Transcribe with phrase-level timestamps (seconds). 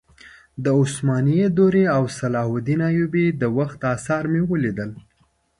[0.63, 4.91] د عثماني دورې او صلاح الدین ایوبي د وخت اثار مې ولیدل.